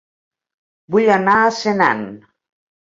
Vull 0.97 1.13
anar 1.17 1.37
a 1.43 1.53
Senan 1.61 2.05